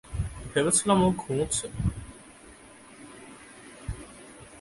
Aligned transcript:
ভেবেছিলাম, 0.51 0.99
ও 1.03 1.09
ঘুমুচ্ছে! 1.17 1.65